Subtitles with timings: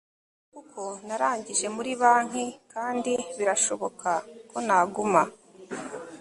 [0.49, 4.09] nguko uko narangije muri banki kandi birashoboka
[4.49, 5.21] ko naguma